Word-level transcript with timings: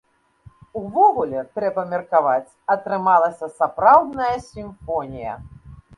Увогуле, 0.79 1.43
трэба 1.59 1.83
меркаваць, 1.91 2.55
атрымалася 2.77 3.53
сапраўдная 3.61 4.35
сімфонія. 4.51 5.41